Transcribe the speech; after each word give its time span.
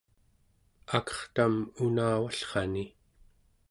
akertam 0.97 1.55
unavallrani 1.85 2.85